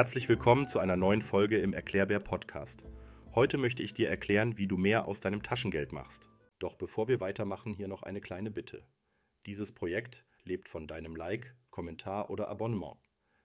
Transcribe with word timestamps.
Herzlich 0.00 0.28
willkommen 0.28 0.68
zu 0.68 0.78
einer 0.78 0.96
neuen 0.96 1.22
Folge 1.22 1.58
im 1.58 1.72
Erklärbär 1.72 2.20
Podcast. 2.20 2.84
Heute 3.34 3.56
möchte 3.56 3.82
ich 3.82 3.94
dir 3.94 4.10
erklären, 4.10 4.58
wie 4.58 4.66
du 4.66 4.76
mehr 4.76 5.08
aus 5.08 5.20
deinem 5.20 5.42
Taschengeld 5.42 5.92
machst. 5.92 6.28
Doch 6.58 6.74
bevor 6.74 7.08
wir 7.08 7.20
weitermachen, 7.20 7.72
hier 7.72 7.88
noch 7.88 8.02
eine 8.02 8.20
kleine 8.20 8.50
Bitte. 8.50 8.86
Dieses 9.46 9.72
Projekt 9.72 10.26
lebt 10.44 10.68
von 10.68 10.86
deinem 10.86 11.16
Like, 11.16 11.56
Kommentar 11.70 12.28
oder 12.28 12.48
Abonnement. 12.48 12.98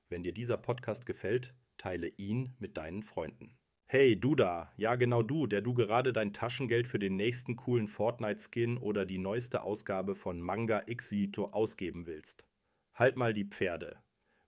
Wenn 0.10 0.24
dir 0.24 0.34
dieser 0.34 0.58
Podcast 0.58 1.06
gefällt, 1.06 1.56
teile 1.78 2.08
ihn 2.08 2.56
mit 2.60 2.76
deinen 2.76 3.02
Freunden. 3.02 3.58
Hey, 3.88 4.16
du 4.20 4.36
da, 4.36 4.72
ja 4.78 4.96
genau 4.96 5.24
du, 5.24 5.48
der 5.48 5.62
du 5.62 5.74
gerade 5.74 6.14
dein 6.14 6.34
Taschengeld 6.34 6.88
für 6.88 7.00
den 7.00 7.16
nächsten 7.16 7.56
coolen 7.56 7.88
Fortnite-Skin 7.88 8.78
oder 8.78 9.06
die 9.08 9.18
neueste 9.18 9.64
Ausgabe 9.64 10.14
von 10.16 10.40
Manga 10.40 10.82
Xito 10.82 11.46
ausgeben 11.46 12.06
willst. 12.06 12.46
Halt 12.94 13.16
mal 13.16 13.34
die 13.34 13.46
Pferde. 13.46 14.04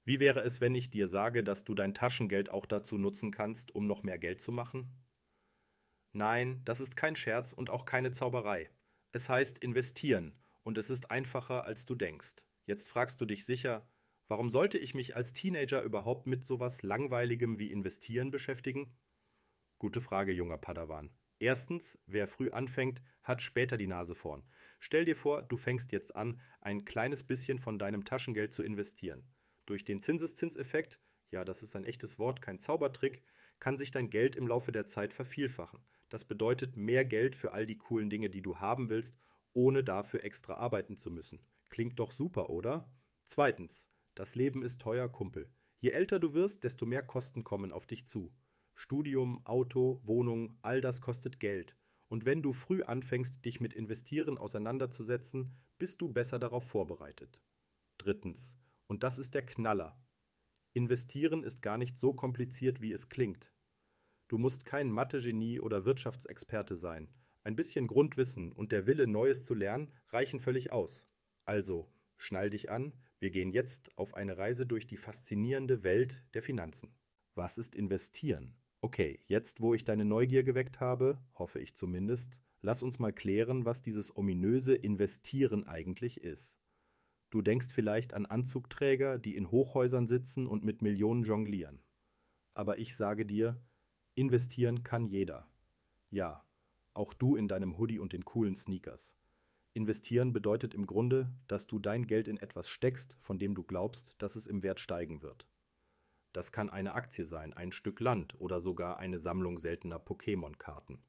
Wie 0.05 0.19
wäre 0.19 0.41
es, 0.41 0.61
wenn 0.61 0.75
ich 0.75 0.89
dir 0.91 1.07
sage, 1.07 1.43
dass 1.43 1.63
du 1.63 1.73
dein 1.75 1.93
Taschengeld 1.95 2.49
auch 2.51 2.65
dazu 2.67 2.97
nutzen 2.99 3.31
kannst, 3.31 3.73
um 3.73 3.87
noch 3.87 4.03
mehr 4.03 4.19
Geld 4.19 4.39
zu 4.39 4.51
machen? 4.51 4.91
Nein, 6.11 6.61
das 6.65 6.81
ist 6.81 6.97
kein 6.97 7.15
Scherz 7.15 7.53
und 7.53 7.69
auch 7.69 7.85
keine 7.85 8.11
Zauberei. 8.11 8.69
Es 9.13 9.29
heißt 9.29 9.59
investieren 9.59 10.37
und 10.63 10.77
es 10.77 10.89
ist 10.89 11.11
einfacher, 11.11 11.63
als 11.65 11.85
du 11.85 11.95
denkst. 11.95 12.35
Jetzt 12.65 12.89
fragst 12.89 13.21
du 13.21 13.25
dich 13.25 13.45
sicher, 13.45 13.89
warum 14.27 14.49
sollte 14.49 14.77
ich 14.77 14.93
mich 14.93 15.15
als 15.15 15.31
Teenager 15.31 15.81
überhaupt 15.83 16.27
mit 16.27 16.43
sowas 16.43 16.83
Langweiligem 16.83 17.57
wie 17.59 17.71
investieren 17.71 18.31
beschäftigen? 18.31 18.97
Gute 19.79 20.01
Frage, 20.01 20.31
junger 20.31 20.57
Padawan. 20.57 21.11
Erstens, 21.37 21.99
wer 22.07 22.27
früh 22.27 22.49
anfängt, 22.49 23.03
hat 23.21 23.43
später 23.43 23.77
die 23.77 23.85
Nase 23.85 24.15
vorn. 24.15 24.43
Stell 24.79 25.05
dir 25.05 25.15
vor, 25.15 25.43
du 25.43 25.55
fängst 25.55 25.91
jetzt 25.91 26.15
an, 26.15 26.41
ein 26.61 26.83
kleines 26.83 27.23
bisschen 27.23 27.59
von 27.59 27.77
deinem 27.77 28.03
Taschengeld 28.03 28.55
zu 28.55 28.63
investieren. 28.63 29.23
Durch 29.67 29.85
den 29.85 30.01
Zinseszinseffekt, 30.01 30.99
ja, 31.29 31.45
das 31.45 31.61
ist 31.61 31.75
ein 31.75 31.83
echtes 31.83 32.17
Wort, 32.17 32.41
kein 32.41 32.59
Zaubertrick, 32.59 33.21
kann 33.59 33.77
sich 33.77 33.91
dein 33.91 34.09
Geld 34.09 34.35
im 34.35 34.47
Laufe 34.47 34.71
der 34.71 34.87
Zeit 34.87 35.13
vervielfachen. 35.13 35.85
Das 36.09 36.25
bedeutet 36.25 36.75
mehr 36.75 37.05
Geld 37.05 37.35
für 37.35 37.51
all 37.53 37.67
die 37.67 37.77
coolen 37.77 38.09
Dinge, 38.09 38.31
die 38.31 38.41
du 38.41 38.57
haben 38.57 38.89
willst, 38.89 39.19
ohne 39.53 39.83
dafür 39.83 40.23
extra 40.23 40.55
arbeiten 40.55 40.95
zu 40.95 41.11
müssen. 41.11 41.45
Klingt 41.69 41.99
doch 41.99 42.11
super, 42.11 42.49
oder? 42.49 42.91
Zweitens, 43.25 43.87
das 44.15 44.33
Leben 44.33 44.63
ist 44.63 44.81
teuer, 44.81 45.07
Kumpel. 45.07 45.51
Je 45.79 45.91
älter 45.91 46.19
du 46.19 46.33
wirst, 46.33 46.63
desto 46.63 46.87
mehr 46.87 47.03
Kosten 47.03 47.43
kommen 47.43 47.71
auf 47.71 47.85
dich 47.85 48.07
zu. 48.07 48.33
Studium, 48.79 49.43
Auto, 49.43 49.99
Wohnung, 50.03 50.55
all 50.61 50.81
das 50.81 51.01
kostet 51.01 51.39
Geld. 51.39 51.75
Und 52.09 52.25
wenn 52.25 52.43
du 52.43 52.53
früh 52.53 52.83
anfängst, 52.83 53.43
dich 53.43 53.59
mit 53.59 53.73
Investieren 53.73 54.37
auseinanderzusetzen, 54.37 55.57
bist 55.79 55.99
du 55.99 56.09
besser 56.09 56.37
darauf 56.37 56.63
vorbereitet. 56.63 57.41
Drittens, 57.97 58.55
und 58.85 59.01
das 59.01 59.17
ist 59.17 59.33
der 59.33 59.43
Knaller. 59.43 59.99
Investieren 60.73 61.43
ist 61.43 61.63
gar 61.63 61.79
nicht 61.79 61.97
so 61.97 62.13
kompliziert, 62.13 62.79
wie 62.79 62.91
es 62.91 63.09
klingt. 63.09 63.51
Du 64.27 64.37
musst 64.37 64.63
kein 64.63 64.91
Mathe-Genie 64.91 65.59
oder 65.59 65.85
Wirtschaftsexperte 65.85 66.75
sein. 66.75 67.11
Ein 67.43 67.55
bisschen 67.55 67.87
Grundwissen 67.87 68.51
und 68.51 68.71
der 68.71 68.85
Wille, 68.85 69.07
Neues 69.07 69.43
zu 69.43 69.55
lernen, 69.55 69.91
reichen 70.09 70.39
völlig 70.39 70.71
aus. 70.71 71.07
Also, 71.45 71.91
schnall 72.15 72.51
dich 72.51 72.69
an, 72.69 72.93
wir 73.17 73.31
gehen 73.31 73.49
jetzt 73.49 73.97
auf 73.97 74.13
eine 74.13 74.37
Reise 74.37 74.67
durch 74.67 74.85
die 74.85 74.97
faszinierende 74.97 75.81
Welt 75.81 76.23
der 76.35 76.43
Finanzen. 76.43 76.95
Was 77.33 77.57
ist 77.57 77.73
investieren? 77.73 78.55
Okay, 78.81 79.19
jetzt 79.25 79.59
wo 79.59 79.73
ich 79.73 79.83
deine 79.83 80.05
Neugier 80.05 80.43
geweckt 80.43 80.79
habe, 80.79 81.19
hoffe 81.33 81.59
ich 81.59 81.75
zumindest, 81.75 82.41
lass 82.61 82.83
uns 82.83 82.99
mal 82.99 83.11
klären, 83.11 83.65
was 83.65 83.81
dieses 83.81 84.15
ominöse 84.15 84.75
Investieren 84.75 85.65
eigentlich 85.65 86.21
ist. 86.21 86.57
Du 87.29 87.41
denkst 87.41 87.73
vielleicht 87.73 88.13
an 88.13 88.25
Anzugträger, 88.25 89.17
die 89.17 89.35
in 89.35 89.51
Hochhäusern 89.51 90.07
sitzen 90.07 90.47
und 90.47 90.63
mit 90.63 90.81
Millionen 90.81 91.23
jonglieren. 91.23 91.81
Aber 92.53 92.77
ich 92.77 92.95
sage 92.95 93.25
dir, 93.25 93.59
investieren 94.15 94.83
kann 94.83 95.07
jeder. 95.07 95.47
Ja, 96.09 96.45
auch 96.93 97.13
du 97.13 97.35
in 97.35 97.47
deinem 97.47 97.77
Hoodie 97.77 97.99
und 97.99 98.13
den 98.13 98.25
coolen 98.25 98.55
Sneakers. 98.55 99.15
Investieren 99.73 100.33
bedeutet 100.33 100.73
im 100.73 100.87
Grunde, 100.87 101.31
dass 101.47 101.67
du 101.67 101.79
dein 101.79 102.07
Geld 102.07 102.27
in 102.27 102.37
etwas 102.37 102.69
steckst, 102.69 103.15
von 103.19 103.37
dem 103.37 103.53
du 103.53 103.63
glaubst, 103.63 104.15
dass 104.17 104.35
es 104.35 104.47
im 104.47 104.63
Wert 104.63 104.79
steigen 104.79 105.21
wird. 105.21 105.47
Das 106.37 106.51
kann 106.51 106.69
eine 106.69 106.93
Aktie 106.93 107.25
sein, 107.25 107.51
ein 107.53 107.71
Stück 107.71 107.99
Land 107.99 108.39
oder 108.39 108.61
sogar 108.61 108.99
eine 108.99 109.17
Sammlung 109.17 109.57
seltener 109.57 109.97
Pokémon-Karten. 109.97 111.01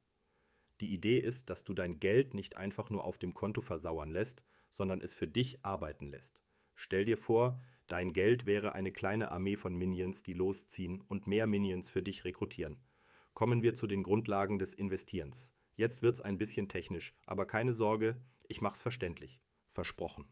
Die 0.80 0.90
Idee 0.90 1.18
ist, 1.18 1.50
dass 1.50 1.64
du 1.64 1.74
dein 1.74 2.00
Geld 2.00 2.32
nicht 2.32 2.56
einfach 2.56 2.88
nur 2.88 3.04
auf 3.04 3.18
dem 3.18 3.34
Konto 3.34 3.60
versauern 3.60 4.10
lässt, 4.10 4.42
sondern 4.70 5.02
es 5.02 5.12
für 5.12 5.28
dich 5.28 5.62
arbeiten 5.66 6.08
lässt. 6.08 6.40
Stell 6.74 7.04
dir 7.04 7.18
vor, 7.18 7.60
dein 7.88 8.14
Geld 8.14 8.46
wäre 8.46 8.72
eine 8.72 8.90
kleine 8.90 9.30
Armee 9.30 9.56
von 9.56 9.74
Minions, 9.74 10.22
die 10.22 10.32
losziehen 10.32 11.02
und 11.02 11.26
mehr 11.26 11.46
Minions 11.46 11.90
für 11.90 12.02
dich 12.02 12.24
rekrutieren. 12.24 12.80
Kommen 13.34 13.62
wir 13.62 13.74
zu 13.74 13.86
den 13.86 14.04
Grundlagen 14.04 14.58
des 14.58 14.72
Investierens. 14.72 15.52
Jetzt 15.76 16.00
wird's 16.00 16.22
ein 16.22 16.38
bisschen 16.38 16.70
technisch, 16.70 17.14
aber 17.26 17.44
keine 17.44 17.74
Sorge, 17.74 18.16
ich 18.48 18.62
mach's 18.62 18.80
verständlich. 18.80 19.42
Versprochen. 19.72 20.24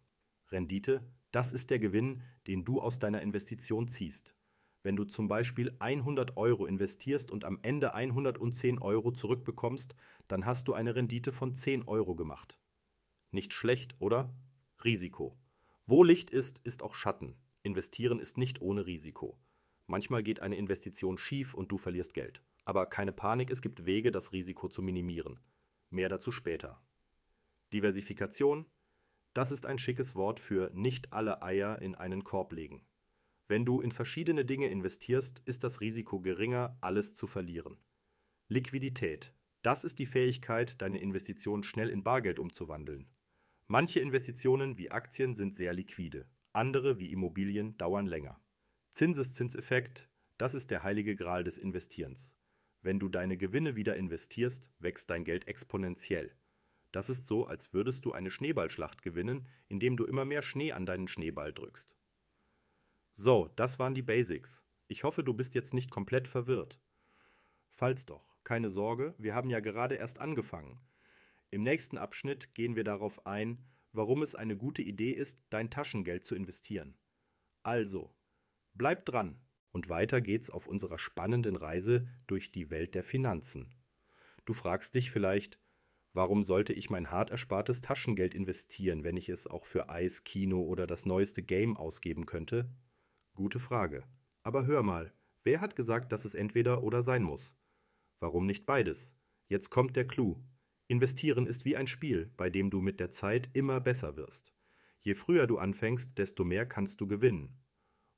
Rendite, 0.49 1.07
das 1.33 1.53
ist 1.53 1.69
der 1.69 1.81
Gewinn, 1.81 2.23
den 2.47 2.65
du 2.65 2.81
aus 2.81 2.99
deiner 2.99 3.21
Investition 3.21 3.89
ziehst. 3.89 4.35
Wenn 4.87 4.95
du 4.95 5.03
zum 5.03 5.27
Beispiel 5.27 5.75
100 5.81 6.37
Euro 6.37 6.65
investierst 6.65 7.33
und 7.33 7.45
am 7.45 7.59
Ende 7.63 7.95
110 7.95 8.79
Euro 8.79 9.11
zurückbekommst, 9.11 9.97
dann 10.29 10.47
hast 10.47 10.69
du 10.69 10.75
eine 10.75 10.95
Rendite 10.95 11.33
von 11.33 11.57
10 11.57 11.89
Euro 11.89 12.15
gemacht. 12.15 12.61
Nicht 13.33 13.53
schlecht, 13.53 13.97
oder? 13.99 14.33
Risiko. 14.85 15.37
Wo 15.87 16.05
Licht 16.05 16.31
ist, 16.31 16.61
ist 16.61 16.85
auch 16.85 16.95
Schatten. 16.95 17.35
Investieren 17.65 18.21
ist 18.21 18.39
nicht 18.39 18.63
ohne 18.63 18.87
Risiko. 18.87 19.41
Manchmal 19.89 20.23
geht 20.23 20.39
eine 20.39 20.55
Investition 20.55 21.19
schief 21.19 21.53
und 21.53 21.73
du 21.73 21.79
verlierst 21.79 22.15
Geld. 22.15 22.45
Aber 22.65 22.87
keine 22.87 23.11
Panik, 23.11 23.51
es 23.51 23.63
gibt 23.63 23.87
Wege, 23.87 24.13
das 24.13 24.31
Risiko 24.31 24.69
zu 24.69 24.83
minimieren. 24.83 25.41
Mehr 25.91 26.09
dazu 26.09 26.31
später. 26.31 26.81
Diversifikation, 27.73 28.67
das 29.35 29.51
ist 29.51 29.67
ein 29.67 29.79
schickes 29.79 30.15
Wort 30.15 30.39
für 30.39 30.71
nicht 30.75 31.13
alle 31.13 31.43
Eier 31.43 31.83
in 31.83 31.97
einen 31.97 32.23
Korb 32.23 32.53
legen. 32.53 32.87
Wenn 33.49 33.65
du 33.65 33.81
in 33.81 33.93
verschiedene 33.93 34.45
Dinge 34.45 34.69
investierst, 34.69 35.41
ist 35.45 35.63
das 35.63 35.81
Risiko 35.81 36.21
geringer, 36.21 36.77
alles 36.81 37.15
zu 37.15 37.27
verlieren. 37.27 37.79
Liquidität, 38.49 39.33
das 39.63 39.85
ist 39.85 39.99
die 39.99 40.07
Fähigkeit, 40.07 40.81
deine 40.81 41.01
Investition 41.01 41.63
schnell 41.63 41.91
in 41.91 42.03
Bargeld 42.03 42.39
umzuwandeln. 42.39 43.09
Manche 43.69 44.01
Investitionen 44.01 44.79
wie 44.79 44.91
Aktien 44.91 45.35
sind 45.35 45.55
sehr 45.55 45.73
liquide, 45.73 46.29
andere 46.53 46.99
wie 46.99 47.11
Immobilien 47.11 47.77
dauern 47.79 48.07
länger. 48.07 48.41
Zinseszinseffekt, 48.91 50.09
das 50.39 50.55
ist 50.55 50.71
der 50.71 50.83
heilige 50.83 51.17
Gral 51.17 51.43
des 51.43 51.59
Investierens. 51.59 52.37
Wenn 52.83 53.01
du 53.01 53.09
deine 53.09 53.37
Gewinne 53.37 53.75
wieder 53.75 53.97
investierst, 53.97 54.71
wächst 54.79 55.11
dein 55.11 55.25
Geld 55.25 55.49
exponentiell. 55.49 56.37
Das 56.93 57.11
ist 57.11 57.27
so, 57.27 57.45
als 57.45 57.73
würdest 57.73 58.05
du 58.05 58.13
eine 58.13 58.31
Schneeballschlacht 58.31 59.03
gewinnen, 59.03 59.49
indem 59.69 59.97
du 59.97 60.05
immer 60.05 60.25
mehr 60.25 60.43
Schnee 60.43 60.73
an 60.73 60.87
deinen 60.87 61.09
Schneeball 61.09 61.53
drückst. 61.53 61.96
So, 63.19 63.49
das 63.57 63.79
waren 63.79 63.95
die 63.95 64.03
Basics. 64.03 64.63
Ich 64.89 65.03
hoffe, 65.03 65.25
du 65.25 65.33
bist 65.33 65.55
jetzt 65.55 65.73
nicht 65.73 65.91
komplett 65.91 66.29
verwirrt. 66.29 66.79
Falls 67.71 68.05
doch, 68.05 68.37
keine 68.45 68.69
Sorge, 68.69 69.15
wir 69.17 69.35
haben 69.35 69.49
ja 69.49 69.61
gerade 69.61 69.95
erst 69.95 70.21
angefangen. 70.21 70.79
Im 71.51 71.63
nächsten 71.63 71.97
Abschnitt 71.97 72.55
gehen 72.55 72.77
wir 72.77 72.85
darauf 72.85 73.25
ein, 73.25 73.65
warum 73.93 74.21
es 74.21 74.35
eine 74.35 74.55
gute 74.55 74.83
Idee 74.83 75.13
ist, 75.13 75.41
dein 75.49 75.71
Taschengeld 75.71 76.27
zu 76.27 76.35
investieren. 76.35 76.99
Also, 77.63 78.15
bleib 78.75 79.07
dran 79.07 79.41
und 79.73 79.89
weiter 79.89 80.21
geht's 80.21 80.51
auf 80.51 80.67
unserer 80.67 80.99
spannenden 80.99 81.57
Reise 81.57 82.07
durch 82.27 82.53
die 82.53 82.69
Welt 82.69 82.95
der 82.95 83.03
Finanzen. 83.03 83.75
Du 84.45 84.53
fragst 84.53 84.95
dich 84.95 85.11
vielleicht, 85.11 85.59
warum 86.13 86.45
sollte 86.45 86.75
ich 86.75 86.91
mein 86.91 87.11
hart 87.11 87.31
erspartes 87.31 87.81
Taschengeld 87.81 88.35
investieren, 88.35 89.05
wenn 89.05 89.17
ich 89.17 89.31
es 89.31 89.47
auch 89.47 89.65
für 89.65 89.89
Eis, 89.89 90.23
Kino 90.25 90.61
oder 90.61 90.87
das 90.87 91.07
neueste 91.07 91.43
Game 91.43 91.79
ausgeben 91.79 92.27
könnte? 92.27 92.71
Gute 93.37 93.59
Frage. 93.59 94.03
Aber 94.45 94.65
hör 94.65 94.83
mal, 94.83 95.13
wer 95.45 95.61
hat 95.61 95.77
gesagt, 95.77 96.11
dass 96.11 96.25
es 96.25 96.35
entweder 96.35 96.83
oder 96.83 97.03
sein 97.03 97.23
muss? 97.23 97.55
Warum 98.19 98.47
nicht 98.47 98.65
beides? 98.65 99.15
Jetzt 99.47 99.69
kommt 99.69 99.95
der 99.95 100.09
Clou. 100.09 100.43
Investieren 100.89 101.47
ist 101.47 101.67
wie 101.67 101.77
ein 101.77 101.87
Spiel, 101.87 102.33
bei 102.39 102.49
dem 102.49 102.71
du 102.71 102.81
mit 102.81 102.99
der 102.99 103.11
Zeit 103.11 103.51
immer 103.53 103.79
besser 103.79 104.17
wirst. 104.17 104.55
Je 105.03 105.15
früher 105.15 105.47
du 105.47 105.59
anfängst, 105.59 106.17
desto 106.17 106.45
mehr 106.45 106.65
kannst 106.65 107.03
du 107.03 107.07
gewinnen. 107.07 107.63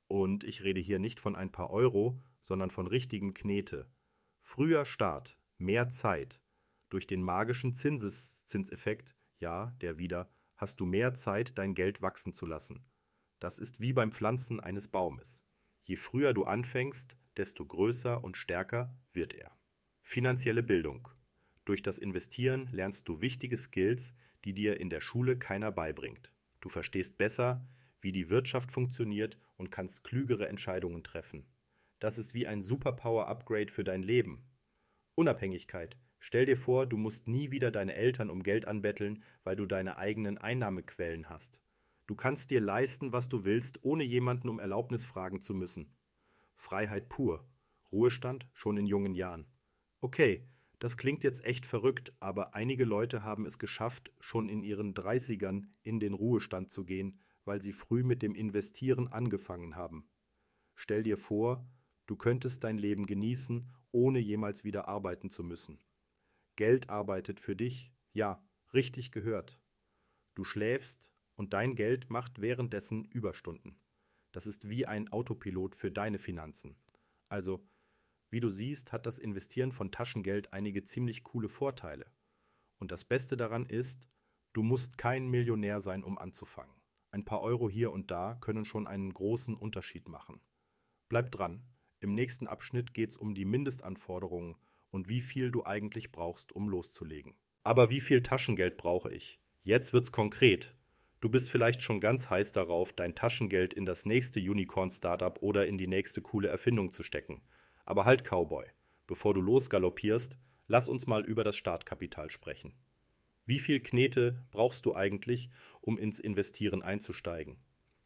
Und 0.07 0.45
ich 0.45 0.63
rede 0.63 0.79
hier 0.79 0.99
nicht 0.99 1.19
von 1.19 1.35
ein 1.35 1.51
paar 1.51 1.71
Euro, 1.71 2.23
sondern 2.43 2.71
von 2.71 2.87
richtigen 2.87 3.33
Knete. 3.33 3.91
Früher 4.39 4.85
Start, 4.85 5.37
mehr 5.57 5.89
Zeit. 5.89 6.41
Durch 6.87 7.07
den 7.07 7.23
magischen 7.23 7.73
Zinseszinseffekt, 7.73 9.17
ja, 9.39 9.75
der 9.81 9.97
wieder, 9.97 10.31
hast 10.55 10.79
du 10.79 10.85
mehr 10.85 11.13
Zeit, 11.13 11.57
dein 11.57 11.75
Geld 11.75 12.01
wachsen 12.01 12.33
zu 12.33 12.45
lassen. 12.45 12.85
Das 13.39 13.57
ist 13.57 13.79
wie 13.79 13.93
beim 13.93 14.11
Pflanzen 14.11 14.59
eines 14.59 14.87
Baumes. 14.87 15.41
Je 15.83 15.95
früher 15.95 16.33
du 16.33 16.43
anfängst, 16.43 17.17
desto 17.37 17.65
größer 17.65 18.23
und 18.23 18.37
stärker 18.37 18.93
wird 19.13 19.33
er. 19.33 19.57
Finanzielle 20.01 20.63
Bildung. 20.63 21.07
Durch 21.65 21.81
das 21.81 21.97
Investieren 21.97 22.67
lernst 22.71 23.07
du 23.07 23.21
wichtige 23.21 23.57
Skills, 23.57 24.13
die 24.43 24.53
dir 24.53 24.79
in 24.79 24.89
der 24.89 25.01
Schule 25.01 25.37
keiner 25.37 25.71
beibringt. 25.71 26.33
Du 26.61 26.69
verstehst 26.69 27.17
besser, 27.17 27.65
wie 28.01 28.11
die 28.11 28.29
Wirtschaft 28.29 28.71
funktioniert 28.71 29.37
und 29.55 29.71
kannst 29.71 30.03
klügere 30.03 30.47
Entscheidungen 30.47 31.03
treffen. 31.03 31.45
Das 31.99 32.17
ist 32.17 32.33
wie 32.33 32.47
ein 32.47 32.61
Superpower-Upgrade 32.61 33.71
für 33.71 33.83
dein 33.83 34.03
Leben. 34.03 34.49
Unabhängigkeit. 35.15 35.97
Stell 36.17 36.45
dir 36.45 36.57
vor, 36.57 36.87
du 36.87 36.97
musst 36.97 37.27
nie 37.27 37.51
wieder 37.51 37.71
deine 37.71 37.93
Eltern 37.95 38.29
um 38.29 38.43
Geld 38.43 38.67
anbetteln, 38.67 39.23
weil 39.43 39.55
du 39.55 39.65
deine 39.65 39.97
eigenen 39.97 40.37
Einnahmequellen 40.37 41.29
hast. 41.29 41.61
Du 42.09 42.15
kannst 42.15 42.49
dir 42.49 42.59
leisten, 42.59 43.13
was 43.13 43.29
du 43.29 43.45
willst, 43.45 43.83
ohne 43.83 44.03
jemanden 44.03 44.49
um 44.49 44.57
Erlaubnis 44.57 45.05
fragen 45.05 45.41
zu 45.41 45.53
müssen. 45.53 45.95
Freiheit 46.55 47.07
pur. 47.07 47.47
Ruhestand 47.91 48.49
schon 48.51 48.77
in 48.77 48.87
jungen 48.87 49.13
Jahren. 49.13 49.45
Okay, 50.01 50.49
das 50.79 50.97
klingt 50.97 51.23
jetzt 51.23 51.45
echt 51.45 51.67
verrückt, 51.67 52.11
aber 52.19 52.55
einige 52.55 52.83
Leute 52.83 53.21
haben 53.23 53.45
es 53.45 53.59
geschafft, 53.59 54.11
schon 54.19 54.49
in 54.49 54.63
ihren 54.63 54.95
Dreißigern 54.95 55.71
in 55.83 55.99
den 55.99 56.15
Ruhestand 56.15 56.71
zu 56.71 56.83
gehen, 56.83 57.19
weil 57.45 57.61
sie 57.61 57.73
früh 57.73 58.01
mit 58.01 58.23
dem 58.23 58.33
Investieren 58.33 59.07
angefangen 59.09 59.75
haben. 59.75 60.09
Stell 60.73 61.03
dir 61.03 61.15
vor, 61.15 61.63
du 62.07 62.15
könntest 62.15 62.63
dein 62.63 62.79
Leben 62.79 63.05
genießen, 63.05 63.69
ohne 63.91 64.17
jemals 64.17 64.63
wieder 64.63 64.87
arbeiten 64.87 65.29
zu 65.29 65.43
müssen. 65.43 65.77
Geld 66.55 66.89
arbeitet 66.89 67.39
für 67.39 67.55
dich, 67.55 67.93
ja, 68.13 68.43
richtig 68.73 69.11
gehört. 69.11 69.59
Du 70.33 70.43
schläfst 70.43 71.08
und 71.39 71.53
dein 71.53 71.75
Geld 71.75 72.09
macht 72.09 72.41
währenddessen 72.41 73.05
Überstunden. 73.05 73.79
Das 74.33 74.45
ist 74.45 74.67
wie 74.67 74.85
ein 74.85 75.07
Autopilot 75.07 75.73
für 75.73 75.89
deine 75.89 76.19
Finanzen. 76.19 76.75
Also 77.29 77.65
wie 78.29 78.41
du 78.41 78.49
siehst, 78.49 78.91
hat 78.91 79.05
das 79.05 79.19
Investieren 79.19 79.71
von 79.71 79.89
Taschengeld 79.89 80.51
einige 80.53 80.83
ziemlich 80.83 81.23
coole 81.23 81.47
Vorteile. 81.47 82.11
Und 82.77 82.91
das 82.91 83.05
Beste 83.05 83.37
daran 83.37 83.65
ist, 83.65 84.09
du 84.51 84.63
musst 84.63 84.97
kein 84.97 85.29
Millionär 85.29 85.79
sein, 85.79 86.03
um 86.03 86.17
anzufangen. 86.17 86.75
Ein 87.11 87.23
paar 87.23 87.41
Euro 87.41 87.69
hier 87.69 87.93
und 87.93 88.11
da 88.11 88.35
können 88.35 88.65
schon 88.65 88.85
einen 88.85 89.13
großen 89.13 89.55
Unterschied 89.55 90.09
machen. 90.09 90.41
Bleib 91.07 91.31
dran. 91.31 91.63
Im 92.01 92.15
nächsten 92.15 92.47
Abschnitt 92.47 92.93
geht 92.93 93.11
es 93.11 93.17
um 93.17 93.33
die 93.33 93.45
Mindestanforderungen 93.45 94.57
und 94.91 95.07
wie 95.07 95.21
viel 95.21 95.51
du 95.51 95.63
eigentlich 95.63 96.11
brauchst, 96.11 96.51
um 96.51 96.67
loszulegen. 96.67 97.39
Aber 97.63 97.89
wie 97.89 98.01
viel 98.01 98.21
Taschengeld 98.23 98.75
brauche 98.75 99.09
ich? 99.09 99.39
Jetzt 99.63 99.93
wird's 99.93 100.11
konkret. 100.11 100.75
Du 101.21 101.27
bist 101.27 101.49
vielleicht 101.49 101.83
schon 101.83 101.99
ganz 101.99 102.29
heiß 102.29 102.53
darauf, 102.53 102.93
dein 102.93 103.13
Taschengeld 103.13 103.73
in 103.73 103.85
das 103.85 104.05
nächste 104.05 104.39
Unicorn-Startup 104.39 105.37
oder 105.41 105.67
in 105.67 105.77
die 105.77 105.87
nächste 105.87 106.21
coole 106.21 106.47
Erfindung 106.47 106.93
zu 106.93 107.03
stecken. 107.03 107.41
Aber 107.85 108.05
halt, 108.05 108.23
Cowboy, 108.23 108.65
bevor 109.05 109.33
du 109.33 109.41
losgaloppierst, 109.41 110.37
lass 110.67 110.87
uns 110.87 111.07
mal 111.07 111.25
über 111.25 111.43
das 111.43 111.57
Startkapital 111.57 112.31
sprechen. 112.31 112.73
Wie 113.45 113.59
viel 113.59 113.81
Knete 113.81 114.45
brauchst 114.51 114.85
du 114.85 114.95
eigentlich, 114.95 115.49
um 115.81 115.97
ins 115.97 116.19
Investieren 116.19 116.81
einzusteigen? 116.81 117.57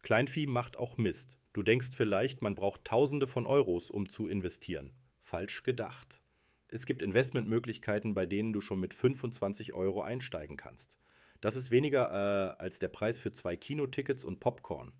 Kleinvieh 0.01 0.48
macht 0.48 0.77
auch 0.77 0.98
Mist. 0.98 1.38
Du 1.54 1.62
denkst 1.62 1.92
vielleicht, 1.95 2.42
man 2.42 2.56
braucht 2.56 2.83
Tausende 2.83 3.27
von 3.27 3.45
Euros, 3.45 3.92
um 3.92 4.10
zu 4.10 4.27
investieren. 4.27 4.92
Falsch 5.21 5.62
gedacht. 5.62 6.21
Es 6.68 6.88
gibt 6.88 7.04
Investmentmöglichkeiten, 7.04 8.15
bei 8.15 8.25
denen 8.25 8.54
du 8.54 8.62
schon 8.62 8.80
mit 8.80 8.95
25 8.95 9.74
Euro 9.74 10.01
einsteigen 10.01 10.57
kannst. 10.57 10.98
Das 11.43 11.57
ist 11.57 11.71
weniger 11.71 12.09
äh, 12.09 12.61
als 12.61 12.79
der 12.79 12.87
Preis 12.87 13.19
für 13.19 13.33
zwei 13.33 13.57
Kinotickets 13.57 14.23
und 14.23 14.39
Popcorn. 14.39 14.93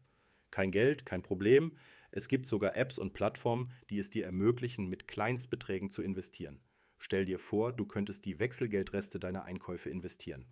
Kein 0.52 0.72
Geld, 0.72 1.06
kein 1.06 1.24
Problem. 1.24 1.78
Es 2.12 2.28
gibt 2.28 2.48
sogar 2.48 2.76
Apps 2.76 3.00
und 3.00 3.14
Plattformen, 3.14 3.72
die 3.90 3.98
es 3.98 4.10
dir 4.10 4.26
ermöglichen, 4.26 4.90
mit 4.90 5.08
Kleinstbeträgen 5.08 5.90
zu 5.90 6.02
investieren. 6.02 6.60
Stell 6.98 7.24
dir 7.24 7.40
vor, 7.40 7.72
du 7.72 7.86
könntest 7.86 8.26
die 8.26 8.40
Wechselgeldreste 8.40 9.22
deiner 9.22 9.46
Einkäufe 9.46 9.90
investieren. 9.90 10.46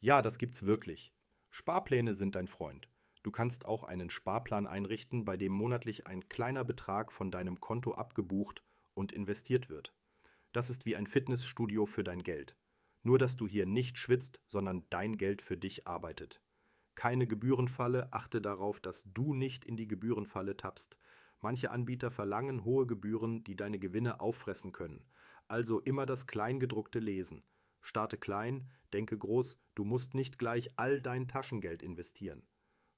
Ja, 0.00 0.22
das 0.22 0.38
gibt's 0.38 0.64
wirklich. 0.64 1.12
Sparpläne 1.50 2.14
sind 2.14 2.34
dein 2.34 2.48
Freund. 2.48 2.88
Du 3.22 3.30
kannst 3.30 3.66
auch 3.66 3.84
einen 3.84 4.08
Sparplan 4.08 4.66
einrichten, 4.66 5.26
bei 5.26 5.36
dem 5.36 5.52
monatlich 5.52 6.06
ein 6.06 6.30
kleiner 6.30 6.64
Betrag 6.64 7.12
von 7.12 7.30
deinem 7.30 7.60
Konto 7.60 7.92
abgebucht 7.92 8.62
und 8.94 9.12
investiert 9.12 9.68
wird. 9.68 9.92
Das 10.52 10.70
ist 10.70 10.86
wie 10.86 10.96
ein 10.96 11.06
Fitnessstudio 11.06 11.84
für 11.84 12.04
dein 12.04 12.22
Geld. 12.22 12.56
Nur 13.06 13.18
dass 13.18 13.36
du 13.36 13.46
hier 13.46 13.66
nicht 13.66 13.98
schwitzt, 13.98 14.40
sondern 14.48 14.84
dein 14.90 15.16
Geld 15.16 15.40
für 15.40 15.56
dich 15.56 15.86
arbeitet 15.86 16.40
keine 16.96 17.26
Gebührenfalle, 17.28 18.12
achte 18.12 18.40
darauf, 18.40 18.80
dass 18.80 19.04
du 19.12 19.34
nicht 19.34 19.64
in 19.64 19.76
die 19.76 19.86
Gebührenfalle 19.86 20.56
tappst. 20.56 20.96
Manche 21.40 21.70
Anbieter 21.70 22.10
verlangen 22.10 22.64
hohe 22.64 22.86
Gebühren, 22.86 23.44
die 23.44 23.54
deine 23.54 23.78
Gewinne 23.78 24.20
auffressen 24.20 24.72
können. 24.72 25.04
Also 25.46 25.78
immer 25.80 26.06
das 26.06 26.26
Kleingedruckte 26.26 26.98
lesen. 26.98 27.44
Starte 27.82 28.16
klein, 28.16 28.68
denke 28.92 29.16
groß, 29.16 29.56
du 29.76 29.84
musst 29.84 30.14
nicht 30.14 30.38
gleich 30.38 30.72
all 30.76 31.00
dein 31.00 31.28
Taschengeld 31.28 31.82
investieren. 31.82 32.42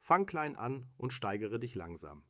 Fang 0.01 0.25
klein 0.25 0.57
an 0.57 0.89
und 0.97 1.13
steigere 1.13 1.59
dich 1.59 1.75
langsam. 1.75 2.23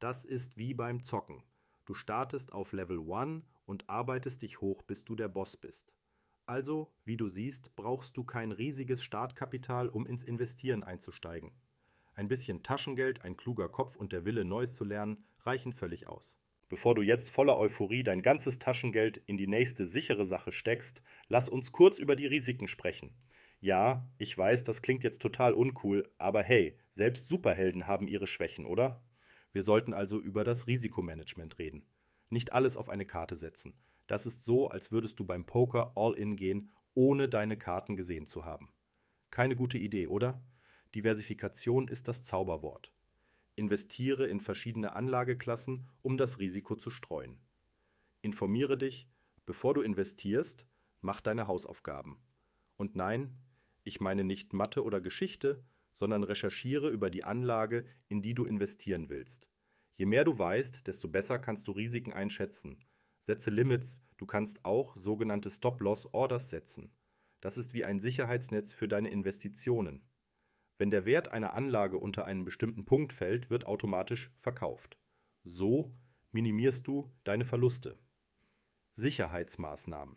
Das 0.00 0.24
ist 0.24 0.58
wie 0.58 0.74
beim 0.74 1.02
Zocken. 1.02 1.42
Du 1.86 1.94
startest 1.94 2.52
auf 2.52 2.72
Level 2.72 3.00
1 3.00 3.44
und 3.64 3.88
arbeitest 3.88 4.42
dich 4.42 4.60
hoch, 4.60 4.82
bis 4.82 5.04
du 5.04 5.14
der 5.14 5.28
Boss 5.28 5.56
bist. 5.56 5.94
Also, 6.46 6.92
wie 7.04 7.16
du 7.16 7.28
siehst, 7.28 7.74
brauchst 7.74 8.16
du 8.16 8.24
kein 8.24 8.52
riesiges 8.52 9.02
Startkapital, 9.02 9.88
um 9.88 10.06
ins 10.06 10.24
Investieren 10.24 10.82
einzusteigen. 10.82 11.52
Ein 12.14 12.28
bisschen 12.28 12.62
Taschengeld, 12.62 13.24
ein 13.24 13.36
kluger 13.36 13.68
Kopf 13.68 13.96
und 13.96 14.12
der 14.12 14.24
Wille, 14.24 14.44
Neues 14.44 14.74
zu 14.76 14.84
lernen, 14.84 15.24
reichen 15.40 15.72
völlig 15.72 16.06
aus. 16.06 16.36
Bevor 16.68 16.94
du 16.94 17.02
jetzt 17.02 17.30
voller 17.30 17.58
Euphorie 17.58 18.02
dein 18.02 18.20
ganzes 18.20 18.58
Taschengeld 18.58 19.16
in 19.26 19.36
die 19.36 19.46
nächste 19.46 19.86
sichere 19.86 20.26
Sache 20.26 20.52
steckst, 20.52 21.02
lass 21.28 21.48
uns 21.48 21.72
kurz 21.72 21.98
über 21.98 22.14
die 22.14 22.26
Risiken 22.26 22.68
sprechen. 22.68 23.14
Ja, 23.60 24.06
ich 24.18 24.36
weiß, 24.36 24.64
das 24.64 24.82
klingt 24.82 25.02
jetzt 25.02 25.22
total 25.22 25.54
uncool, 25.54 26.10
aber 26.18 26.42
hey, 26.42 26.78
selbst 26.90 27.28
Superhelden 27.28 27.86
haben 27.86 28.08
ihre 28.08 28.26
Schwächen, 28.26 28.66
oder? 28.66 29.02
Wir 29.52 29.62
sollten 29.62 29.94
also 29.94 30.20
über 30.20 30.44
das 30.44 30.66
Risikomanagement 30.66 31.58
reden. 31.58 31.86
Nicht 32.28 32.52
alles 32.52 32.76
auf 32.76 32.88
eine 32.90 33.06
Karte 33.06 33.36
setzen. 33.36 33.74
Das 34.06 34.26
ist 34.26 34.44
so, 34.44 34.68
als 34.68 34.92
würdest 34.92 35.18
du 35.18 35.24
beim 35.24 35.46
Poker 35.46 35.92
all-in 35.96 36.36
gehen, 36.36 36.70
ohne 36.94 37.28
deine 37.28 37.56
Karten 37.56 37.96
gesehen 37.96 38.26
zu 38.26 38.44
haben. 38.44 38.72
Keine 39.30 39.56
gute 39.56 39.78
Idee, 39.78 40.06
oder? 40.06 40.42
Diversifikation 40.94 41.88
ist 41.88 42.06
das 42.06 42.22
Zauberwort. 42.22 42.92
Investiere 43.56 44.26
in 44.26 44.40
verschiedene 44.40 44.94
Anlageklassen, 44.94 45.88
um 46.02 46.16
das 46.16 46.38
Risiko 46.38 46.76
zu 46.76 46.90
streuen. 46.90 47.40
Informiere 48.20 48.78
dich, 48.78 49.08
bevor 49.46 49.74
du 49.74 49.80
investierst, 49.80 50.66
mach 51.00 51.20
deine 51.20 51.46
Hausaufgaben. 51.46 52.18
Und 52.76 52.96
nein, 52.96 53.38
ich 53.82 54.00
meine 54.00 54.24
nicht 54.24 54.52
Mathe 54.52 54.84
oder 54.84 55.00
Geschichte, 55.00 55.64
sondern 55.94 56.24
recherchiere 56.24 56.90
über 56.90 57.10
die 57.10 57.24
Anlage, 57.24 57.86
in 58.08 58.22
die 58.22 58.34
du 58.34 58.44
investieren 58.44 59.08
willst. 59.08 59.48
Je 59.96 60.06
mehr 60.06 60.24
du 60.24 60.36
weißt, 60.38 60.86
desto 60.86 61.08
besser 61.08 61.38
kannst 61.38 61.68
du 61.68 61.72
Risiken 61.72 62.12
einschätzen 62.12 62.84
Setze 63.26 63.48
Limits, 63.48 64.02
du 64.18 64.26
kannst 64.26 64.66
auch 64.66 64.96
sogenannte 64.96 65.50
Stop-Loss-Orders 65.50 66.50
setzen. 66.50 66.94
Das 67.40 67.56
ist 67.56 67.72
wie 67.72 67.86
ein 67.86 67.98
Sicherheitsnetz 67.98 68.74
für 68.74 68.86
deine 68.86 69.08
Investitionen. 69.08 70.06
Wenn 70.76 70.90
der 70.90 71.06
Wert 71.06 71.32
einer 71.32 71.54
Anlage 71.54 71.96
unter 71.96 72.26
einen 72.26 72.44
bestimmten 72.44 72.84
Punkt 72.84 73.14
fällt, 73.14 73.48
wird 73.48 73.66
automatisch 73.66 74.30
verkauft. 74.40 74.98
So 75.42 75.94
minimierst 76.32 76.86
du 76.86 77.10
deine 77.24 77.46
Verluste. 77.46 77.98
Sicherheitsmaßnahmen. 78.92 80.16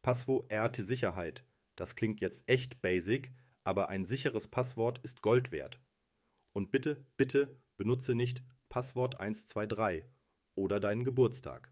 Passwo 0.00 0.48
RT 0.50 0.76
Sicherheit. 0.76 1.44
Das 1.76 1.94
klingt 1.94 2.22
jetzt 2.22 2.48
echt 2.48 2.80
basic, 2.80 3.34
aber 3.64 3.90
ein 3.90 4.06
sicheres 4.06 4.48
Passwort 4.48 4.98
ist 5.04 5.20
Gold 5.20 5.52
wert. 5.52 5.78
Und 6.54 6.70
bitte, 6.70 7.04
bitte 7.18 7.60
benutze 7.76 8.14
nicht 8.14 8.42
Passwort 8.70 9.20
123 9.20 10.10
oder 10.54 10.80
deinen 10.80 11.04
Geburtstag. 11.04 11.70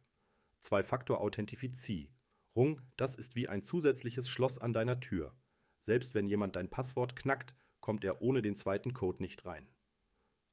Zwei-Faktor-Authentifizierung, 0.60 2.80
das 2.96 3.14
ist 3.14 3.36
wie 3.36 3.48
ein 3.48 3.62
zusätzliches 3.62 4.28
Schloss 4.28 4.58
an 4.58 4.72
deiner 4.72 5.00
Tür. 5.00 5.36
Selbst 5.82 6.14
wenn 6.14 6.26
jemand 6.26 6.56
dein 6.56 6.70
Passwort 6.70 7.16
knackt, 7.16 7.54
kommt 7.80 8.04
er 8.04 8.20
ohne 8.20 8.42
den 8.42 8.56
zweiten 8.56 8.92
Code 8.92 9.22
nicht 9.22 9.44
rein. 9.44 9.68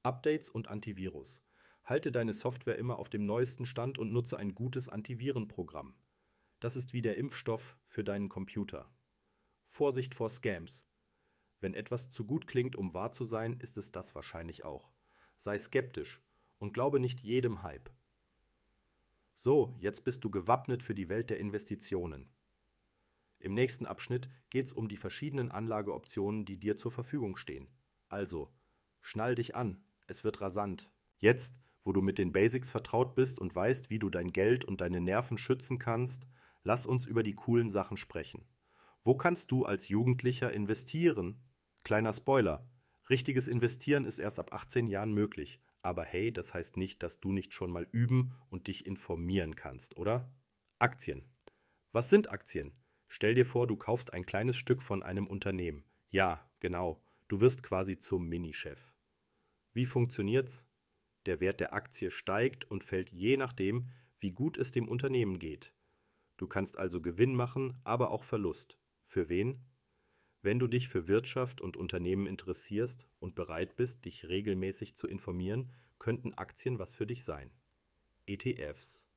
Updates 0.04 0.50
und 0.50 0.70
Antivirus. 0.70 1.44
Halte 1.84 2.12
deine 2.12 2.34
Software 2.34 2.78
immer 2.78 3.00
auf 3.00 3.10
dem 3.10 3.26
neuesten 3.26 3.66
Stand 3.66 3.98
und 3.98 4.12
nutze 4.12 4.38
ein 4.38 4.54
gutes 4.54 4.90
Antivirenprogramm. 4.90 5.96
Das 6.60 6.76
ist 6.76 6.94
wie 6.94 7.02
der 7.02 7.18
Impfstoff 7.18 7.78
für 7.88 8.04
deinen 8.04 8.30
Computer. 8.30 8.94
Vorsicht 9.66 10.14
vor 10.14 10.30
Scams. 10.30 10.86
Wenn 11.60 11.74
etwas 11.74 12.12
zu 12.12 12.26
gut 12.26 12.48
klingt, 12.48 12.76
um 12.76 12.94
wahr 12.94 13.12
zu 13.12 13.26
sein, 13.26 13.60
ist 13.60 13.78
es 13.78 13.92
das 13.92 14.14
wahrscheinlich 14.14 14.64
auch. 14.64 14.92
Sei 15.38 15.58
skeptisch 15.58 16.22
und 16.60 16.74
glaube 16.74 17.00
nicht 17.00 17.22
jedem 17.22 17.64
Hype. 17.64 17.90
So, 19.36 19.76
jetzt 19.80 20.06
bist 20.06 20.24
du 20.24 20.30
gewappnet 20.30 20.84
für 20.84 20.96
die 20.96 21.10
Welt 21.10 21.30
der 21.30 21.40
Investitionen. 21.40 22.30
Im 23.40 23.54
nächsten 23.54 23.86
Abschnitt 23.86 24.30
geht 24.50 24.68
es 24.68 24.74
um 24.74 24.88
die 24.88 24.98
verschiedenen 24.98 25.52
Anlageoptionen, 25.52 26.46
die 26.46 26.58
dir 26.58 26.78
zur 26.78 26.92
Verfügung 26.92 27.36
stehen. 27.36 27.68
Also, 28.08 28.54
schnall 29.02 29.36
dich 29.36 29.56
an, 29.56 29.84
es 30.08 30.24
wird 30.24 30.40
rasant. 30.40 30.92
Jetzt, 31.18 31.60
wo 31.84 31.92
du 31.92 32.02
mit 32.02 32.18
den 32.18 32.32
Basics 32.32 32.72
vertraut 32.72 33.16
bist 33.16 33.40
und 33.40 33.54
weißt, 33.54 33.90
wie 33.90 34.00
du 34.00 34.10
dein 34.10 34.32
Geld 34.32 34.64
und 34.64 34.80
deine 34.80 35.02
Nerven 35.02 35.38
schützen 35.38 35.78
kannst, 35.78 36.28
lass 36.64 36.86
uns 36.86 37.06
über 37.06 37.24
die 37.24 37.36
coolen 37.36 37.70
Sachen 37.70 37.98
sprechen. 37.98 38.48
Wo 39.04 39.16
kannst 39.16 39.52
du 39.52 39.66
als 39.66 39.90
Jugendlicher 39.90 40.54
investieren? 40.54 41.42
Kleiner 41.84 42.14
Spoiler. 42.14 42.66
Richtiges 43.10 43.50
Investieren 43.50 44.06
ist 44.06 44.20
erst 44.20 44.40
ab 44.40 44.54
18 44.54 44.88
Jahren 44.88 45.14
möglich. 45.14 45.60
Aber 45.84 46.04
hey, 46.06 46.32
das 46.32 46.54
heißt 46.54 46.78
nicht, 46.78 47.04
dass 47.04 47.20
du 47.20 47.32
nicht 47.32 47.54
schon 47.54 47.70
mal 47.70 47.88
üben 47.92 48.34
und 48.50 48.68
dich 48.68 48.88
informieren 48.88 49.56
kannst, 49.56 49.98
oder? 49.98 50.34
Aktien. 50.80 51.24
Was 51.92 52.10
sind 52.10 52.32
Aktien? 52.32 52.74
Stell 53.08 53.36
dir 53.36 53.46
vor, 53.46 53.68
du 53.68 53.76
kaufst 53.76 54.14
ein 54.14 54.26
kleines 54.26 54.56
Stück 54.56 54.82
von 54.82 55.04
einem 55.04 55.28
Unternehmen. 55.28 55.84
Ja, 56.10 56.50
genau. 56.60 57.04
Du 57.28 57.42
wirst 57.42 57.62
quasi 57.62 58.00
zum 58.00 58.28
Minichef. 58.28 58.94
Wie 59.74 59.86
funktioniert's? 59.86 60.68
Der 61.26 61.40
Wert 61.40 61.60
der 61.60 61.74
Aktie 61.74 62.12
steigt 62.12 62.66
und 62.66 62.84
fällt 62.84 63.12
je 63.12 63.38
nachdem, 63.38 63.90
wie 64.20 64.32
gut 64.32 64.58
es 64.58 64.72
dem 64.72 64.88
Unternehmen 64.88 65.38
geht. 65.38 65.74
Du 66.38 66.48
kannst 66.48 66.78
also 66.78 67.02
Gewinn 67.02 67.36
machen, 67.36 67.80
aber 67.84 68.12
auch 68.12 68.24
Verlust. 68.24 68.80
Für 69.06 69.30
wen? 69.30 69.66
Wenn 70.44 70.60
du 70.60 70.68
dich 70.68 70.90
für 70.90 71.08
Wirtschaft 71.08 71.62
und 71.62 71.78
Unternehmen 71.78 72.28
interessierst 72.28 73.08
und 73.22 73.34
bereit 73.34 73.78
bist, 73.78 74.04
dich 74.04 74.28
regelmäßig 74.28 74.94
zu 74.94 75.08
informieren, 75.08 75.72
könnten 76.00 76.34
Aktien 76.34 76.80
was 76.80 76.96
für 76.96 77.08
dich 77.08 77.24
sein. 77.24 77.50
ETFs. 78.26 79.08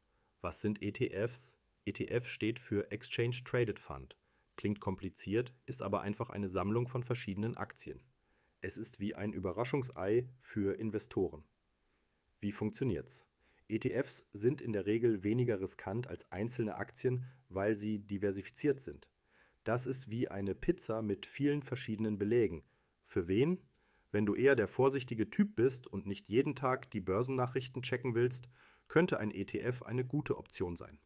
Was 0.40 0.61
sind 0.61 0.80
ETFs? 0.80 1.59
ETF 1.85 2.28
steht 2.28 2.61
für 2.61 2.92
Exchange 2.92 3.42
Traded 3.45 3.80
Fund. 3.80 4.16
Klingt 4.54 4.78
kompliziert, 4.78 5.52
ist 5.66 5.83
aber 5.83 6.00
einfach 6.02 6.30
eine 6.30 6.49
Sammlung 6.49 6.87
von 6.87 7.02
verschiedenen 7.02 7.56
Aktien. 7.56 8.00
Es 8.61 8.76
ist 8.76 9.00
wie 9.00 9.16
ein 9.16 9.33
Überraschungsei 9.33 10.28
für 10.38 10.78
Investoren. 10.78 11.42
Wie 12.38 12.52
funktioniert's? 12.52 13.26
ETFs 13.68 14.28
sind 14.33 14.61
in 14.61 14.73
der 14.73 14.87
Regel 14.87 15.25
weniger 15.25 15.61
riskant 15.61 16.06
als 16.06 16.30
einzelne 16.30 16.76
Aktien, 16.76 17.25
weil 17.49 17.76
sie 17.76 17.99
diversifiziert 17.99 18.80
sind. 18.80 19.09
Das 19.66 19.85
ist 19.85 20.08
wie 20.08 20.28
eine 20.28 20.54
Pizza 20.54 21.02
mit 21.02 21.26
vielen 21.26 21.61
verschiedenen 21.61 22.18
Belägen. 22.18 22.62
Für 23.04 23.26
wen? 23.26 23.58
Wenn 24.12 24.25
du 24.25 24.37
eher 24.37 24.54
der 24.54 24.68
vorsichtige 24.68 25.28
Typ 25.28 25.56
bist 25.56 25.88
und 25.88 26.06
nicht 26.06 26.28
jeden 26.28 26.54
Tag 26.54 26.88
die 26.92 27.00
Börsennachrichten 27.00 27.82
checken 27.82 28.14
willst, 28.14 28.49
könnte 28.87 29.18
ein 29.18 29.32
ETF 29.32 29.82
eine 29.82 30.04
gute 30.04 30.38
Option 30.38 30.76
sein. 30.76 31.00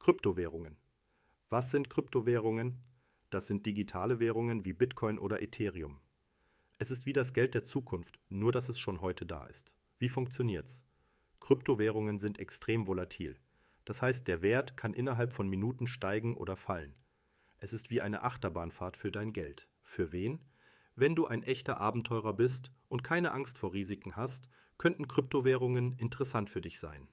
Kryptowährungen. 0.00 0.76
Was 1.50 1.70
sind 1.70 1.88
Kryptowährungen? 1.88 2.82
Das 3.30 3.46
sind 3.46 3.64
digitale 3.64 4.18
Währungen 4.18 4.64
wie 4.64 4.72
Bitcoin 4.72 5.16
oder 5.16 5.40
Ethereum. 5.40 6.00
Es 6.78 6.90
ist 6.90 7.06
wie 7.06 7.12
das 7.12 7.32
Geld 7.32 7.54
der 7.54 7.62
Zukunft, 7.62 8.18
nur 8.28 8.50
dass 8.50 8.68
es 8.68 8.80
schon 8.80 9.02
heute 9.02 9.24
da 9.24 9.46
ist. 9.46 9.72
Wie 10.00 10.08
funktioniert's? 10.08 10.82
Kryptowährungen 11.38 12.18
sind 12.18 12.40
extrem 12.40 12.88
volatil. 12.88 13.38
Das 13.84 14.02
heißt, 14.02 14.26
der 14.26 14.42
Wert 14.42 14.76
kann 14.76 14.94
innerhalb 14.94 15.32
von 15.32 15.48
Minuten 15.48 15.86
steigen 15.86 16.36
oder 16.36 16.56
fallen. 16.56 16.96
Es 17.58 17.72
ist 17.72 17.90
wie 17.90 18.00
eine 18.00 18.22
Achterbahnfahrt 18.22 18.96
für 18.96 19.10
dein 19.10 19.32
Geld. 19.32 19.68
Für 19.82 20.12
wen? 20.12 20.40
Wenn 20.96 21.14
du 21.14 21.26
ein 21.26 21.42
echter 21.42 21.80
Abenteurer 21.80 22.34
bist 22.34 22.70
und 22.88 23.02
keine 23.02 23.32
Angst 23.32 23.58
vor 23.58 23.72
Risiken 23.72 24.16
hast, 24.16 24.48
könnten 24.78 25.08
Kryptowährungen 25.08 25.96
interessant 25.98 26.50
für 26.50 26.60
dich 26.60 26.78
sein. 26.78 27.08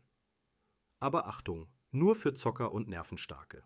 Aber 1.00 1.28
Achtung, 1.28 1.68
nur 1.92 2.16
für 2.16 2.34
Zocker 2.34 2.72
und 2.72 2.88
Nervenstarke. 2.88 3.64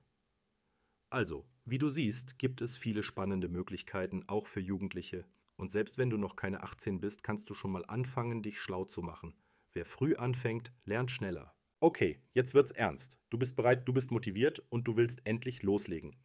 Also, 1.10 1.46
wie 1.66 1.78
du 1.78 1.90
siehst, 1.90 2.38
gibt 2.40 2.62
es 2.62 2.78
viele 2.78 3.04
spannende 3.04 3.50
Möglichkeiten 3.50 4.24
auch 4.28 4.48
für 4.48 4.60
Jugendliche, 4.60 5.26
und 5.58 5.72
selbst 5.72 5.98
wenn 5.98 6.10
du 6.10 6.18
noch 6.18 6.36
keine 6.36 6.64
18 6.64 7.00
bist, 7.00 7.24
kannst 7.24 7.50
du 7.50 7.54
schon 7.54 7.72
mal 7.72 7.86
anfangen, 7.86 8.42
dich 8.42 8.60
schlau 8.60 8.86
zu 8.86 9.02
machen. 9.02 9.36
Wer 9.74 9.86
früh 9.86 10.16
anfängt, 10.16 10.74
lernt 10.86 11.12
schneller. 11.12 11.56
Okay, 11.80 12.22
jetzt 12.34 12.54
wird's 12.54 12.72
ernst. 12.72 13.20
Du 13.30 13.38
bist 13.38 13.56
bereit, 13.56 13.88
du 13.88 13.94
bist 13.94 14.12
motiviert 14.12 14.64
und 14.70 14.88
du 14.88 14.96
willst 14.96 15.26
endlich 15.26 15.64
loslegen. 15.64 16.16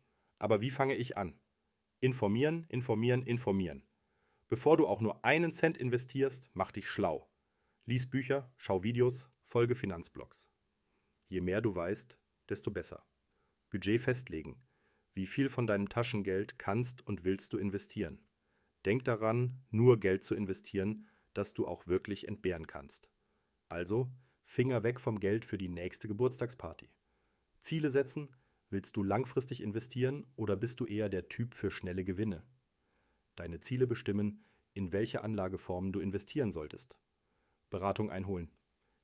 Aber 0.41 0.61
wie 0.61 0.71
fange 0.71 0.97
ich 0.97 1.17
an? 1.17 1.39
Informieren, 2.01 2.65
informieren, 2.69 3.23
informieren. 3.23 3.87
Bevor 4.49 4.77
du 4.77 4.89
auch 4.89 5.01
nur 5.01 5.25
einen 5.25 5.53
Cent 5.53 5.77
investierst, 5.77 6.51
mach 6.55 6.73
dich 6.73 6.89
schlau. 6.89 7.31
Lies 7.85 8.09
Bücher, 8.11 8.53
schau 8.57 8.83
Videos, 8.83 9.31
folge 9.45 9.75
Finanzblogs. 9.75 10.51
Je 11.29 11.41
mehr 11.41 11.61
du 11.61 11.75
weißt, 11.75 12.19
desto 12.49 12.71
besser. 12.71 13.07
Budget 13.71 14.01
festlegen. 14.01 14.67
Wie 15.15 15.27
viel 15.27 15.49
von 15.49 15.67
deinem 15.67 15.89
Taschengeld 15.89 16.59
kannst 16.59 17.07
und 17.07 17.23
willst 17.23 17.53
du 17.53 17.59
investieren? 17.59 18.27
Denk 18.87 19.05
daran, 19.05 19.63
nur 19.71 20.01
Geld 20.01 20.25
zu 20.25 20.35
investieren, 20.35 21.09
das 21.35 21.53
du 21.53 21.67
auch 21.67 21.87
wirklich 21.87 22.27
entbehren 22.27 22.67
kannst. 22.67 23.11
Also, 23.69 24.11
Finger 24.45 24.83
weg 24.83 24.99
vom 24.99 25.21
Geld 25.21 25.45
für 25.45 25.59
die 25.59 25.69
nächste 25.69 26.09
Geburtstagsparty. 26.09 26.91
Ziele 27.61 27.91
setzen, 27.91 28.35
Willst 28.71 28.97
du 28.97 29.03
langfristig 29.03 29.63
investieren 29.63 30.27
oder 30.37 30.57
bist 30.57 30.79
du 30.79 30.87
eher 30.87 31.09
der 31.09 31.29
Typ 31.29 31.55
für 31.55 31.73
schnelle 31.73 32.05
Gewinne? 32.05 32.45
Deine 33.35 33.59
Ziele 33.59 33.89
bestimmen, 33.89 34.45
in 34.75 34.93
welche 34.93 35.25
Anlageformen 35.25 35.93
du 35.93 35.99
investieren 35.99 36.53
solltest. 36.53 36.97
Beratung 37.69 38.11
einholen. 38.11 38.53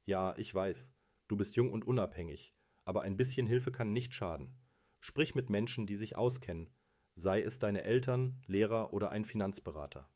Ja, 0.05 0.37
ich 0.39 0.55
weiß, 0.55 0.93
du 1.27 1.37
bist 1.37 1.57
jung 1.57 1.73
und 1.73 1.85
unabhängig, 1.85 2.55
aber 2.85 3.03
ein 3.03 3.17
bisschen 3.17 3.49
Hilfe 3.49 3.73
kann 3.73 3.93
nicht 3.93 4.15
schaden. 4.15 4.55
Sprich 5.01 5.35
mit 5.35 5.51
Menschen, 5.51 5.87
die 5.87 5.97
sich 5.97 6.17
auskennen, 6.17 6.71
sei 7.17 7.43
es 7.43 7.59
deine 7.59 7.83
Eltern, 7.83 8.41
Lehrer 8.47 8.93
oder 8.93 9.11
ein 9.11 9.25
Finanzberater. 9.25 10.09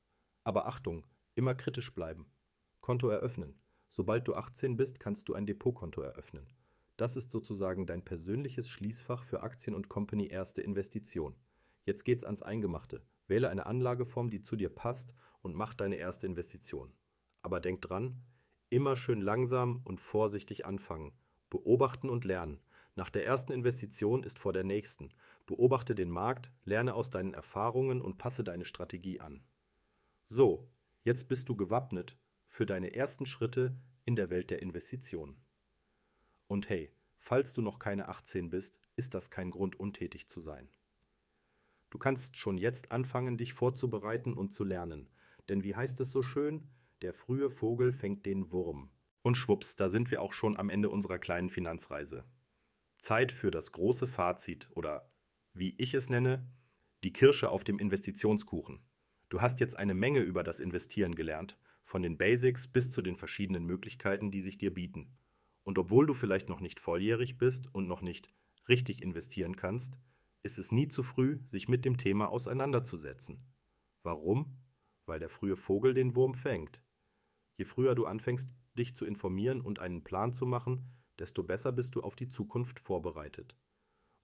Aber 0.44 0.68
Achtung, 0.68 1.06
immer 1.34 1.56
kritisch 1.56 1.92
bleiben. 1.92 2.30
Konto 2.80 3.08
eröffnen. 3.08 3.60
Sobald 3.90 4.28
du 4.28 4.34
18 4.34 4.76
bist, 4.76 5.00
kannst 5.00 5.28
du 5.28 5.34
ein 5.34 5.46
Depotkonto 5.46 6.02
eröffnen. 6.02 6.46
Das 7.00 7.16
ist 7.16 7.32
sozusagen 7.32 7.86
dein 7.86 8.04
persönliches 8.04 8.68
Schließfach 8.68 9.24
für 9.24 9.42
Aktien 9.42 9.74
und 9.74 9.88
Company 9.88 10.26
erste 10.26 10.60
Investition. 10.60 11.34
Jetzt 11.86 12.04
geht's 12.04 12.24
ans 12.24 12.42
Eingemachte. 12.42 13.02
Wähle 13.26 13.48
eine 13.48 13.64
Anlageform, 13.64 14.28
die 14.28 14.42
zu 14.42 14.54
dir 14.54 14.68
passt 14.68 15.14
und 15.40 15.54
mach 15.54 15.72
deine 15.72 15.96
erste 15.96 16.26
Investition. 16.26 16.92
Aber 17.40 17.58
denk 17.58 17.80
dran, 17.80 18.20
immer 18.68 18.96
schön 18.96 19.22
langsam 19.22 19.80
und 19.84 19.98
vorsichtig 19.98 20.66
anfangen. 20.66 21.14
Beobachten 21.48 22.10
und 22.10 22.26
lernen. 22.26 22.60
Nach 22.96 23.08
der 23.08 23.24
ersten 23.24 23.52
Investition 23.52 24.22
ist 24.22 24.38
vor 24.38 24.52
der 24.52 24.64
nächsten. 24.64 25.08
Beobachte 25.46 25.94
den 25.94 26.10
Markt, 26.10 26.52
lerne 26.64 26.92
aus 26.92 27.08
deinen 27.08 27.32
Erfahrungen 27.32 28.02
und 28.02 28.18
passe 28.18 28.44
deine 28.44 28.66
Strategie 28.66 29.20
an. 29.20 29.42
So, 30.26 30.68
jetzt 31.04 31.28
bist 31.28 31.48
du 31.48 31.56
gewappnet 31.56 32.18
für 32.46 32.66
deine 32.66 32.94
ersten 32.94 33.24
Schritte 33.24 33.74
in 34.04 34.16
der 34.16 34.28
Welt 34.28 34.50
der 34.50 34.60
Investitionen. 34.60 35.42
Und 36.50 36.68
hey, 36.68 36.90
falls 37.16 37.52
du 37.52 37.62
noch 37.62 37.78
keine 37.78 38.08
18 38.08 38.50
bist, 38.50 38.80
ist 38.96 39.14
das 39.14 39.30
kein 39.30 39.52
Grund, 39.52 39.78
untätig 39.78 40.26
zu 40.26 40.40
sein. 40.40 40.68
Du 41.90 41.98
kannst 41.98 42.36
schon 42.36 42.58
jetzt 42.58 42.90
anfangen, 42.90 43.38
dich 43.38 43.52
vorzubereiten 43.52 44.34
und 44.34 44.52
zu 44.52 44.64
lernen. 44.64 45.08
Denn 45.48 45.62
wie 45.62 45.76
heißt 45.76 46.00
es 46.00 46.10
so 46.10 46.22
schön? 46.22 46.68
Der 47.02 47.14
frühe 47.14 47.50
Vogel 47.50 47.92
fängt 47.92 48.26
den 48.26 48.50
Wurm. 48.50 48.90
Und 49.22 49.36
schwupps, 49.36 49.76
da 49.76 49.88
sind 49.88 50.10
wir 50.10 50.20
auch 50.20 50.32
schon 50.32 50.56
am 50.56 50.70
Ende 50.70 50.90
unserer 50.90 51.20
kleinen 51.20 51.50
Finanzreise. 51.50 52.24
Zeit 52.98 53.30
für 53.30 53.52
das 53.52 53.70
große 53.70 54.08
Fazit 54.08 54.70
oder, 54.74 55.08
wie 55.54 55.76
ich 55.78 55.94
es 55.94 56.10
nenne, 56.10 56.44
die 57.04 57.12
Kirsche 57.12 57.50
auf 57.50 57.62
dem 57.62 57.78
Investitionskuchen. 57.78 58.80
Du 59.28 59.40
hast 59.40 59.60
jetzt 59.60 59.76
eine 59.76 59.94
Menge 59.94 60.18
über 60.18 60.42
das 60.42 60.58
Investieren 60.58 61.14
gelernt, 61.14 61.56
von 61.84 62.02
den 62.02 62.18
Basics 62.18 62.66
bis 62.66 62.90
zu 62.90 63.02
den 63.02 63.14
verschiedenen 63.14 63.66
Möglichkeiten, 63.66 64.32
die 64.32 64.40
sich 64.40 64.58
dir 64.58 64.74
bieten. 64.74 65.16
Und 65.62 65.78
obwohl 65.78 66.06
du 66.06 66.14
vielleicht 66.14 66.48
noch 66.48 66.60
nicht 66.60 66.80
volljährig 66.80 67.38
bist 67.38 67.72
und 67.74 67.86
noch 67.86 68.02
nicht 68.02 68.32
richtig 68.68 69.02
investieren 69.02 69.56
kannst, 69.56 69.98
ist 70.42 70.58
es 70.58 70.72
nie 70.72 70.88
zu 70.88 71.02
früh, 71.02 71.40
sich 71.44 71.68
mit 71.68 71.84
dem 71.84 71.98
Thema 71.98 72.30
auseinanderzusetzen. 72.30 73.44
Warum? 74.02 74.58
Weil 75.06 75.20
der 75.20 75.28
frühe 75.28 75.56
Vogel 75.56 75.92
den 75.94 76.14
Wurm 76.14 76.34
fängt. 76.34 76.82
Je 77.56 77.64
früher 77.64 77.94
du 77.94 78.06
anfängst, 78.06 78.50
dich 78.78 78.96
zu 78.96 79.04
informieren 79.04 79.60
und 79.60 79.80
einen 79.80 80.02
Plan 80.02 80.32
zu 80.32 80.46
machen, 80.46 80.90
desto 81.18 81.42
besser 81.42 81.72
bist 81.72 81.94
du 81.94 82.00
auf 82.00 82.16
die 82.16 82.28
Zukunft 82.28 82.80
vorbereitet. 82.80 83.56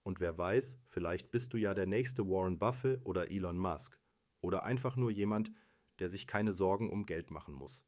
Und 0.02 0.20
wer 0.20 0.38
weiß, 0.38 0.78
vielleicht 0.86 1.30
bist 1.30 1.52
du 1.52 1.58
ja 1.58 1.74
der 1.74 1.86
nächste 1.86 2.26
Warren 2.26 2.58
Buffett 2.58 3.04
oder 3.04 3.30
Elon 3.30 3.58
Musk 3.58 4.00
oder 4.40 4.64
einfach 4.64 4.96
nur 4.96 5.10
jemand, 5.10 5.50
der 5.98 6.08
sich 6.08 6.26
keine 6.26 6.52
Sorgen 6.52 6.90
um 6.90 7.04
Geld 7.04 7.30
machen 7.30 7.54
muss. 7.54 7.84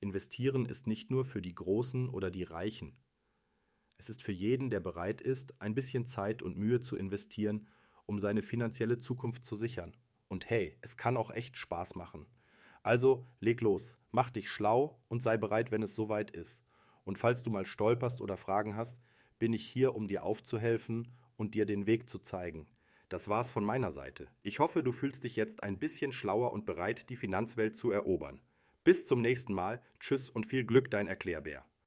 Investieren 0.00 0.66
ist 0.66 0.86
nicht 0.86 1.10
nur 1.10 1.24
für 1.24 1.42
die 1.42 1.54
Großen 1.54 2.08
oder 2.08 2.30
die 2.30 2.44
Reichen. 2.44 2.96
Es 3.96 4.08
ist 4.08 4.22
für 4.22 4.32
jeden, 4.32 4.70
der 4.70 4.78
bereit 4.78 5.20
ist, 5.20 5.60
ein 5.60 5.74
bisschen 5.74 6.06
Zeit 6.06 6.40
und 6.40 6.56
Mühe 6.56 6.78
zu 6.78 6.96
investieren, 6.96 7.66
um 8.06 8.20
seine 8.20 8.42
finanzielle 8.42 8.98
Zukunft 8.98 9.44
zu 9.44 9.56
sichern. 9.56 9.96
Und 10.28 10.48
hey, 10.48 10.78
es 10.82 10.96
kann 10.96 11.16
auch 11.16 11.32
echt 11.32 11.56
Spaß 11.56 11.96
machen. 11.96 12.26
Also 12.82 13.26
leg 13.40 13.60
los, 13.60 13.98
mach 14.12 14.30
dich 14.30 14.50
schlau 14.50 15.02
und 15.08 15.22
sei 15.22 15.36
bereit, 15.36 15.72
wenn 15.72 15.82
es 15.82 15.96
soweit 15.96 16.30
ist. 16.30 16.62
Und 17.04 17.18
falls 17.18 17.42
du 17.42 17.50
mal 17.50 17.66
stolperst 17.66 18.20
oder 18.20 18.36
Fragen 18.36 18.76
hast, 18.76 19.00
bin 19.38 19.52
ich 19.52 19.66
hier, 19.66 19.96
um 19.96 20.06
dir 20.06 20.22
aufzuhelfen 20.22 21.08
und 21.36 21.54
dir 21.54 21.66
den 21.66 21.86
Weg 21.86 22.08
zu 22.08 22.20
zeigen. 22.20 22.68
Das 23.08 23.28
war's 23.28 23.50
von 23.50 23.64
meiner 23.64 23.90
Seite. 23.90 24.28
Ich 24.42 24.58
hoffe, 24.58 24.82
du 24.82 24.92
fühlst 24.92 25.24
dich 25.24 25.34
jetzt 25.34 25.62
ein 25.62 25.78
bisschen 25.78 26.12
schlauer 26.12 26.52
und 26.52 26.66
bereit, 26.66 27.08
die 27.08 27.16
Finanzwelt 27.16 27.74
zu 27.74 27.90
erobern. 27.90 28.40
Bis 28.88 29.04
zum 29.04 29.20
nächsten 29.20 29.52
Mal. 29.52 29.82
Tschüss 30.00 30.30
und 30.30 30.46
viel 30.46 30.64
Glück, 30.64 30.90
dein 30.90 31.08
Erklärbär. 31.08 31.62